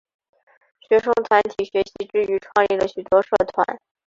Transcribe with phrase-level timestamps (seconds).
[0.89, 3.79] 学生团体学习之余创立了许多社团。